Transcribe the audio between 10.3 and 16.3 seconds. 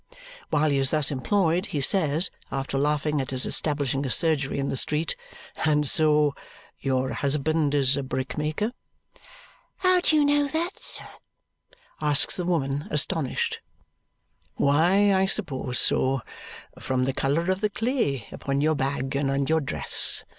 that, sir?" asks the woman, astonished. "Why, I suppose so